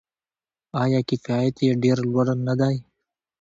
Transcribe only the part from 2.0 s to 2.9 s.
لوړ نه دی؟